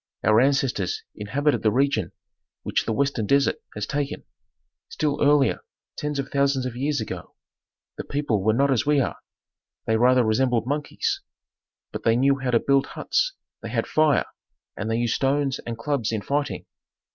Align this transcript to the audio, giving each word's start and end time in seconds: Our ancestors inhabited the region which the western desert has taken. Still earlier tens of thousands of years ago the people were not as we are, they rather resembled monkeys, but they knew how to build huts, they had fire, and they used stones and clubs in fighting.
Our 0.23 0.39
ancestors 0.39 1.03
inhabited 1.15 1.61
the 1.61 1.71
region 1.71 2.11
which 2.63 2.85
the 2.87 2.91
western 2.91 3.27
desert 3.27 3.57
has 3.75 3.85
taken. 3.85 4.23
Still 4.89 5.21
earlier 5.21 5.59
tens 5.95 6.17
of 6.17 6.29
thousands 6.29 6.65
of 6.65 6.75
years 6.75 6.99
ago 6.99 7.35
the 7.99 8.03
people 8.03 8.41
were 8.41 8.55
not 8.55 8.71
as 8.71 8.83
we 8.83 8.99
are, 8.99 9.17
they 9.85 9.97
rather 9.97 10.23
resembled 10.23 10.65
monkeys, 10.65 11.21
but 11.91 12.01
they 12.01 12.15
knew 12.15 12.39
how 12.39 12.49
to 12.49 12.59
build 12.59 12.87
huts, 12.87 13.33
they 13.61 13.69
had 13.69 13.85
fire, 13.85 14.25
and 14.75 14.89
they 14.89 14.97
used 14.97 15.13
stones 15.13 15.59
and 15.67 15.77
clubs 15.77 16.11
in 16.11 16.23
fighting. 16.23 16.65